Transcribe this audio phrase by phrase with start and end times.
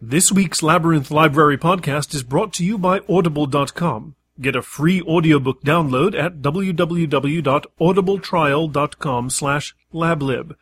[0.00, 4.14] This week's Labyrinth Library podcast is brought to you by Audible.com.
[4.38, 10.54] Get a free audiobook download at www.audibletrial.com slash lablib.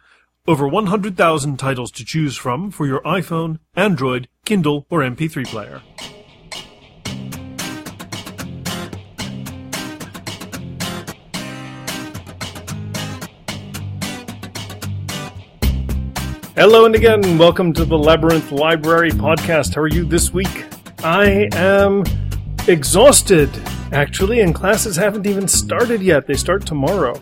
[0.47, 5.83] Over 100,000 titles to choose from for your iPhone, Android, Kindle, or MP3 player.
[16.57, 19.75] Hello and again, welcome to the Labyrinth Library podcast.
[19.75, 20.67] How are you this week?
[21.03, 22.05] I am
[22.69, 23.51] exhausted,
[23.91, 26.29] actually, and classes haven't even started yet.
[26.29, 27.21] They start tomorrow.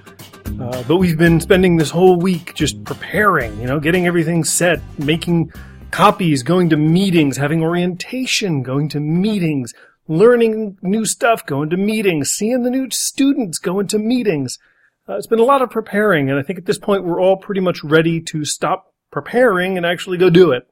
[0.61, 4.83] Uh, but we've been spending this whole week just preparing, you know, getting everything set,
[4.99, 5.51] making
[5.91, 9.73] copies, going to meetings, having orientation, going to meetings,
[10.09, 14.59] learning new stuff, going to meetings, seeing the new students, going to meetings.
[15.09, 17.39] Uh, it's been a lot of preparing, and I think at this point we're all
[17.39, 20.67] pretty much ready to stop preparing and actually go do it.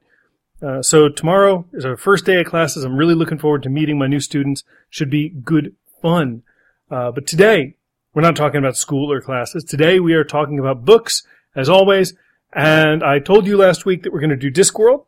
[0.61, 2.83] Uh, so tomorrow is our first day of classes.
[2.83, 4.63] I'm really looking forward to meeting my new students.
[4.89, 6.43] Should be good fun.
[6.89, 7.75] Uh, but today,
[8.13, 9.63] we're not talking about school or classes.
[9.63, 11.23] Today we are talking about books,
[11.55, 12.13] as always.
[12.53, 15.05] And I told you last week that we're going to do Discworld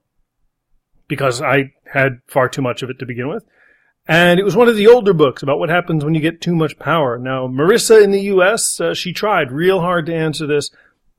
[1.10, 3.44] because I had far too much of it to begin with.
[4.08, 6.56] And it was one of the older books about what happens when you get too
[6.56, 7.18] much power.
[7.18, 10.72] Now, Marissa in the U.S., uh, she tried real hard to answer this.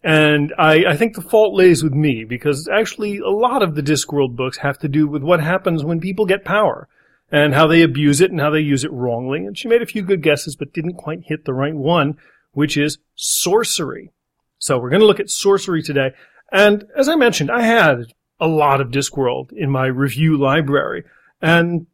[0.04, 3.82] And I, I think the fault lays with me because actually a lot of the
[3.82, 6.88] Discworld books have to do with what happens when people get power
[7.32, 9.46] and how they abuse it and how they use it wrongly.
[9.46, 12.18] And she made a few good guesses, but didn't quite hit the right one,
[12.52, 14.10] which is Sourcery.
[14.58, 16.10] So we're going to look at Sourcery today.
[16.52, 21.04] And as I mentioned, I had a lot of Discworld in my review library.
[21.40, 21.86] And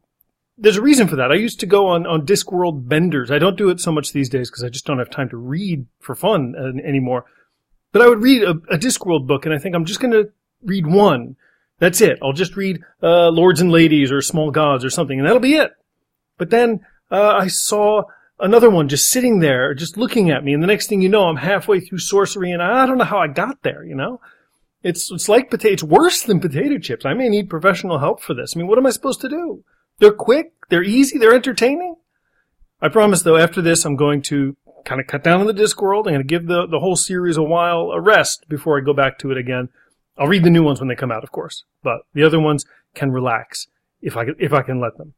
[0.57, 1.31] there's a reason for that.
[1.31, 3.31] I used to go on, on Discworld benders.
[3.31, 5.37] I don't do it so much these days because I just don't have time to
[5.37, 7.25] read for fun uh, anymore.
[7.91, 10.31] But I would read a, a Discworld book and I think I'm just going to
[10.63, 11.35] read one.
[11.79, 12.19] That's it.
[12.21, 15.55] I'll just read uh, Lords and Ladies or Small Gods or something, and that'll be
[15.55, 15.71] it.
[16.37, 18.03] But then uh, I saw
[18.39, 21.23] another one just sitting there, just looking at me, and the next thing you know,
[21.23, 23.83] I'm halfway through Sourcery, and I don't know how I got there.
[23.83, 24.21] You know,
[24.83, 25.73] it's it's like potato.
[25.73, 27.03] It's worse than potato chips.
[27.03, 28.55] I may need professional help for this.
[28.55, 29.63] I mean, what am I supposed to do?
[29.97, 30.53] They're quick.
[30.69, 31.17] They're easy.
[31.17, 31.95] They're entertaining.
[32.79, 34.55] I promise, though, after this, I'm going to
[34.85, 36.07] kind of cut down on the Discworld.
[36.07, 38.93] I'm going to give the, the whole series a while a rest before I go
[38.93, 39.69] back to it again.
[40.17, 42.65] I'll read the new ones when they come out, of course, but the other ones
[42.93, 43.67] can relax
[44.01, 45.13] if I can, if I can let them.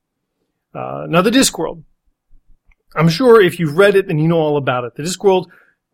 [0.73, 1.83] Uh, now the Discworld.
[2.95, 4.95] I'm sure if you've read it, then you know all about it.
[4.95, 5.47] The Discworld,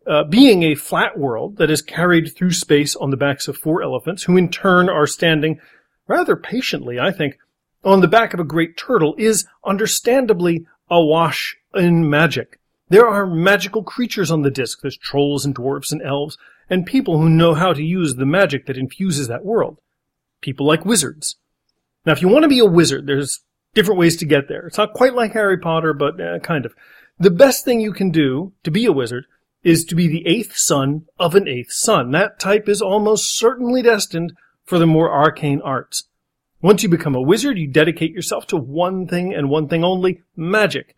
[0.06, 3.82] uh, being a flat world that is carried through space on the backs of four
[3.82, 5.58] elephants, who in turn are standing
[6.06, 7.38] rather patiently, I think,
[7.82, 12.59] on the back of a great turtle, is understandably awash in magic.
[12.90, 14.80] There are magical creatures on the disc.
[14.82, 16.36] There's trolls and dwarfs and elves,
[16.68, 19.78] and people who know how to use the magic that infuses that world.
[20.40, 21.36] People like wizards.
[22.04, 24.66] Now, if you want to be a wizard, there's different ways to get there.
[24.66, 26.74] It's not quite like Harry Potter, but uh, kind of.
[27.16, 29.26] The best thing you can do to be a wizard
[29.62, 32.10] is to be the eighth son of an eighth son.
[32.10, 34.32] That type is almost certainly destined
[34.64, 36.08] for the more arcane arts.
[36.60, 40.22] Once you become a wizard, you dedicate yourself to one thing and one thing only,
[40.34, 40.96] magic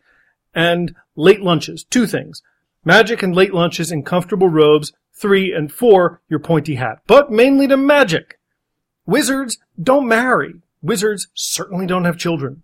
[0.53, 1.83] and late lunches.
[1.83, 2.41] Two things.
[2.85, 4.93] Magic and late lunches in comfortable robes.
[5.13, 6.99] Three and four, your pointy hat.
[7.07, 8.39] But mainly to magic.
[9.05, 10.55] Wizards don't marry.
[10.81, 12.63] Wizards certainly don't have children.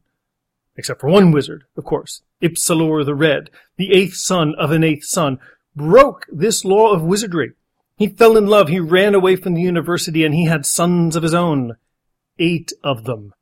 [0.76, 2.22] Except for one wizard, of course.
[2.42, 5.40] Ipslore the Red, the eighth son of an eighth son,
[5.76, 7.52] broke this law of wizardry.
[7.98, 11.24] He fell in love, he ran away from the university, and he had sons of
[11.24, 11.74] his own.
[12.38, 13.34] Eight of them.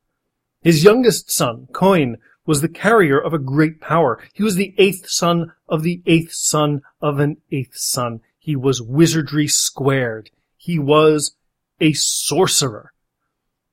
[0.63, 4.19] His youngest son, Coin, was the carrier of a great power.
[4.33, 8.21] He was the eighth son of the eighth son of an eighth son.
[8.39, 10.31] He was wizardry squared.
[10.55, 11.35] He was
[11.79, 12.93] a sorcerer.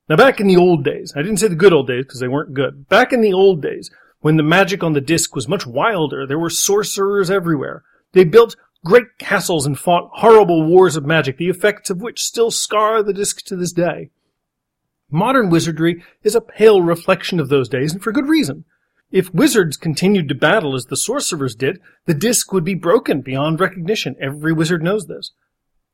[0.09, 2.29] Now back in the old days, I didn't say the good old days because they
[2.29, 2.89] weren't good.
[2.89, 3.91] Back in the old days,
[4.21, 7.85] when the magic on the disc was much wilder, there were sorcerers everywhere.
[8.13, 12.51] They built great castles and fought horrible wars of magic, the effects of which still
[12.51, 14.11] scar the disc to this day.
[15.15, 18.65] Modern wizardry is a pale reflection of those days, and for good reason.
[19.13, 23.61] If wizards continued to battle as the sorcerers did, the disc would be broken beyond
[23.61, 24.17] recognition.
[24.21, 25.31] Every wizard knows this.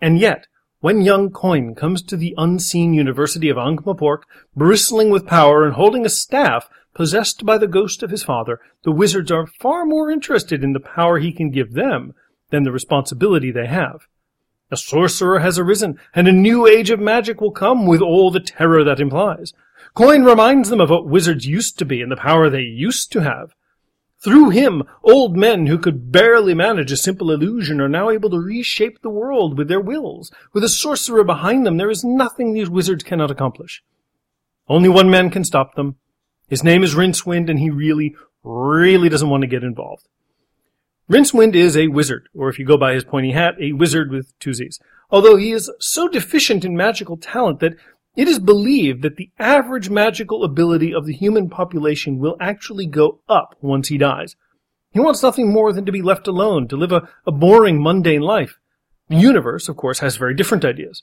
[0.01, 0.47] And yet,
[0.79, 4.23] when young Coin comes to the unseen University of Ankh-Morpork,
[4.57, 8.91] bristling with power and holding a staff possessed by the ghost of his father, the
[8.91, 12.15] wizards are far more interested in the power he can give them
[12.49, 14.07] than the responsibility they have.
[14.71, 18.41] A sorcerer has arisen, and a new age of magic will come with all the
[18.41, 19.53] terror that implies.
[19.95, 23.21] Coin reminds them of what wizards used to be and the power they used to
[23.21, 23.55] have.
[24.23, 28.39] Through him, old men who could barely manage a simple illusion are now able to
[28.39, 30.31] reshape the world with their wills.
[30.53, 33.83] With a sorcerer behind them, there is nothing these wizards cannot accomplish.
[34.69, 35.97] Only one man can stop them.
[36.49, 38.15] His name is Rincewind, and he really,
[38.45, 40.07] really doesn't want to get involved.
[41.11, 44.39] Rincewind is a wizard, or if you go by his pointy hat, a wizard with
[44.39, 44.79] two Z's.
[45.11, 47.75] Although he is so deficient in magical talent that
[48.15, 53.23] it is believed that the average magical ability of the human population will actually go
[53.29, 54.37] up once he dies.
[54.93, 58.21] He wants nothing more than to be left alone, to live a, a boring, mundane
[58.21, 58.57] life.
[59.09, 61.03] The universe, of course, has very different ideas.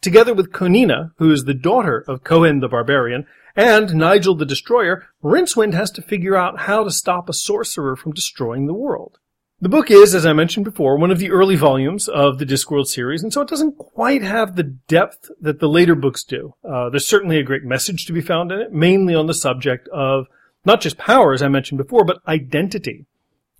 [0.00, 3.24] Together with Conina, who is the daughter of Cohen the Barbarian,
[3.54, 8.10] and Nigel the Destroyer, Rincewind has to figure out how to stop a sorcerer from
[8.10, 9.18] destroying the world.
[9.60, 12.86] The book is, as I mentioned before, one of the early volumes of the Discworld
[12.86, 16.54] series, and so it doesn't quite have the depth that the later books do.
[16.68, 19.88] Uh, there's certainly a great message to be found in it, mainly on the subject
[19.88, 20.26] of
[20.64, 23.06] not just power, as I mentioned before, but identity.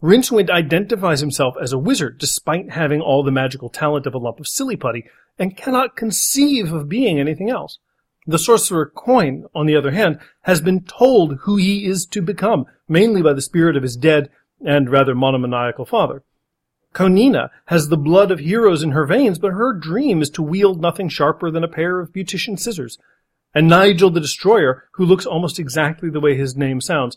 [0.02, 4.40] Rincewind identifies himself as a wizard despite having all the magical talent of a lump
[4.40, 5.04] of silly putty
[5.38, 7.78] and cannot conceive of being anything else.
[8.26, 12.66] The sorcerer Coin, on the other hand, has been told who he is to become,
[12.88, 14.28] mainly by the spirit of his dead
[14.64, 16.22] and rather monomaniacal father.
[16.94, 20.80] Conina has the blood of heroes in her veins, but her dream is to wield
[20.80, 22.98] nothing sharper than a pair of beautician scissors.
[23.54, 27.16] And Nigel the Destroyer, who looks almost exactly the way his name sounds,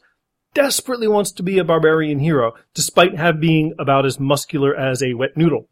[0.53, 5.13] desperately wants to be a barbarian hero, despite have being about as muscular as a
[5.13, 5.67] wet noodle.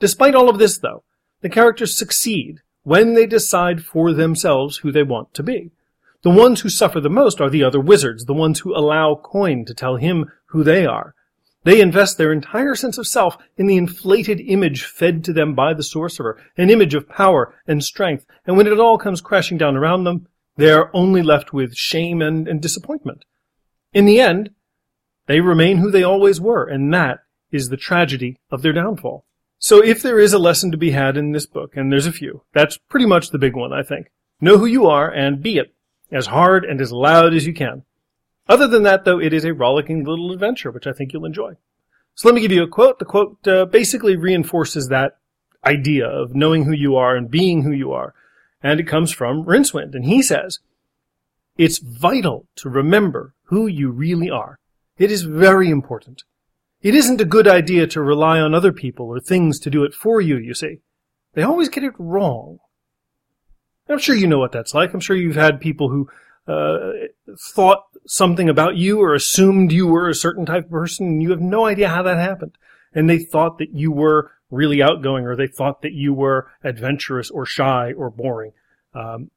[0.00, 1.02] Despite all of this, though,
[1.42, 5.70] the characters succeed when they decide for themselves who they want to be.
[6.22, 9.64] The ones who suffer the most are the other wizards, the ones who allow Coin
[9.66, 11.14] to tell him who they are.
[11.64, 15.74] They invest their entire sense of self in the inflated image fed to them by
[15.74, 19.76] the sorcerer, an image of power and strength, and when it all comes crashing down
[19.76, 23.24] around them, they are only left with shame and, and disappointment.
[23.92, 24.50] In the end,
[25.26, 27.18] they remain who they always were, and that
[27.50, 29.26] is the tragedy of their downfall.
[29.58, 32.12] So if there is a lesson to be had in this book, and there's a
[32.12, 34.06] few, that's pretty much the big one, I think.
[34.40, 35.74] Know who you are and be it
[36.12, 37.82] as hard and as loud as you can.
[38.48, 41.54] Other than that, though, it is a rollicking little adventure, which I think you'll enjoy.
[42.14, 42.98] So let me give you a quote.
[42.98, 45.18] The quote uh, basically reinforces that
[45.64, 48.14] idea of knowing who you are and being who you are.
[48.62, 49.94] And it comes from Rincewind.
[49.94, 50.60] And he says,
[51.58, 54.58] It's vital to remember who you really are.
[54.96, 56.22] It is very important.
[56.82, 59.92] It isn't a good idea to rely on other people or things to do it
[59.92, 60.78] for you, you see.
[61.34, 62.60] They always get it wrong.
[63.88, 64.94] I'm sure you know what that's like.
[64.94, 66.08] I'm sure you've had people who
[66.48, 66.92] uh,
[67.38, 71.30] thought something about you or assumed you were a certain type of person and you
[71.30, 72.56] have no idea how that happened.
[72.94, 77.30] And they thought that you were really outgoing or they thought that you were adventurous
[77.30, 78.52] or shy or boring.
[78.94, 79.30] Um,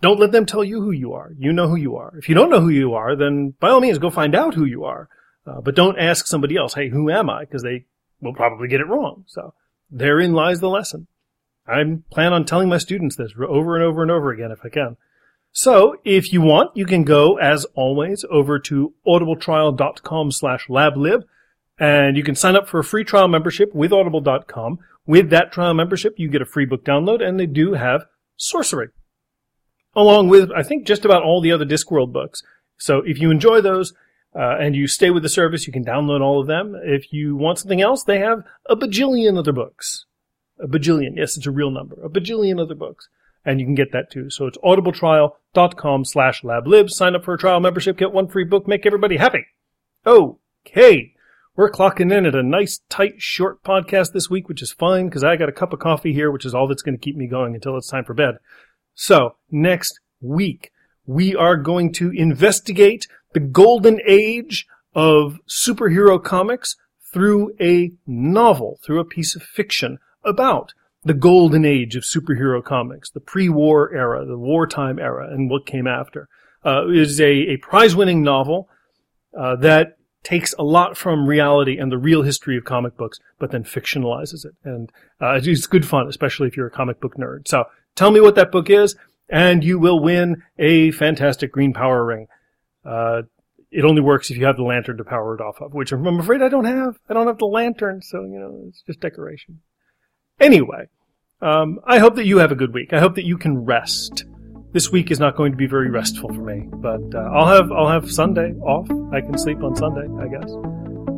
[0.00, 1.32] don't let them tell you who you are.
[1.38, 2.16] You know who you are.
[2.16, 4.64] If you don't know who you are, then by all means go find out who
[4.64, 5.08] you are.
[5.46, 7.40] Uh, but don't ask somebody else, hey, who am I?
[7.44, 7.86] Because they
[8.20, 9.24] will probably get it wrong.
[9.26, 9.54] So
[9.90, 11.06] therein lies the lesson.
[11.66, 14.68] I plan on telling my students this over and over and over again if I
[14.68, 14.96] can.
[15.52, 21.24] So if you want, you can go, as always, over to audibletrial.com slash lablib,
[21.78, 24.78] and you can sign up for a free trial membership with audible.com.
[25.06, 28.06] With that trial membership, you get a free book download, and they do have
[28.38, 28.88] Sourcery.
[29.94, 32.42] Along with, I think, just about all the other Discworld books.
[32.78, 33.92] So if you enjoy those,
[34.34, 36.74] uh, and you stay with the service, you can download all of them.
[36.82, 40.06] If you want something else, they have a bajillion other books.
[40.58, 41.16] A bajillion.
[41.16, 41.96] Yes, it's a real number.
[42.02, 43.08] A bajillion other books.
[43.44, 44.30] And you can get that too.
[44.30, 46.90] So it's audibletrial.com slash lablib.
[46.90, 49.46] Sign up for a trial membership, get one free book, make everybody happy.
[50.06, 51.14] Okay.
[51.54, 55.22] We're clocking in at a nice, tight, short podcast this week, which is fine because
[55.22, 57.26] I got a cup of coffee here, which is all that's going to keep me
[57.26, 58.36] going until it's time for bed.
[58.94, 60.70] So next week,
[61.04, 66.76] we are going to investigate the golden age of superhero comics
[67.12, 70.72] through a novel, through a piece of fiction about
[71.04, 75.86] the golden age of superhero comics, the pre-war era, the wartime era, and what came
[75.86, 76.28] after.
[76.64, 78.68] Uh, is a, a prize-winning novel
[79.36, 83.50] uh, that takes a lot from reality and the real history of comic books, but
[83.50, 84.54] then fictionalizes it.
[84.62, 87.48] And uh, it's good fun, especially if you're a comic book nerd.
[87.48, 87.64] So
[87.96, 88.94] tell me what that book is,
[89.28, 92.28] and you will win a fantastic green power ring.
[92.84, 93.22] Uh,
[93.72, 96.06] it only works if you have the lantern to power it off of, which I'm
[96.20, 96.98] afraid I don't have.
[97.08, 99.60] I don't have the lantern, so you know it's just decoration.
[100.42, 100.88] Anyway,
[101.40, 102.92] um, I hope that you have a good week.
[102.92, 104.24] I hope that you can rest.
[104.72, 107.70] This week is not going to be very restful for me, but uh, I'll have
[107.70, 108.90] I'll have Sunday off.
[109.12, 110.50] I can sleep on Sunday, I guess.